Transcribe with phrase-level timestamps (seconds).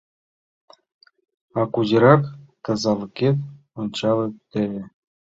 [1.59, 2.21] —А кузерак
[2.63, 3.37] тазалыкет—
[3.81, 4.81] ончалыт теве.